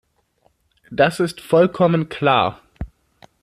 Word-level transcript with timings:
Das 0.89 1.19
ist 1.19 1.41
vollkommen 1.41 2.09
klar. 2.09 2.59